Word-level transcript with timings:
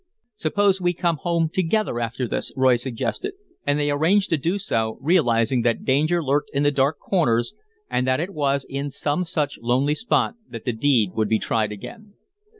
"Suppose 0.35 0.81
we 0.81 0.93
come 0.95 1.17
home 1.17 1.47
together 1.47 1.99
after 1.99 2.27
this," 2.27 2.51
Roy 2.55 2.75
suggested, 2.75 3.33
and 3.67 3.77
they 3.77 3.91
arranged 3.91 4.31
to 4.31 4.37
do 4.37 4.57
so, 4.57 4.97
realizing 4.99 5.61
that 5.61 5.85
danger 5.85 6.23
lurked 6.23 6.49
in 6.55 6.63
the 6.63 6.71
dark 6.71 6.97
corners 6.97 7.53
and 7.87 8.07
that 8.07 8.19
it 8.19 8.33
was 8.33 8.65
in 8.67 8.89
some 8.89 9.25
such 9.25 9.59
lonely 9.61 9.93
spot 9.93 10.33
that 10.49 10.65
the 10.65 10.73
deed 10.73 11.11
would 11.13 11.29
be 11.29 11.37
tried 11.37 11.71
again. 11.71 12.13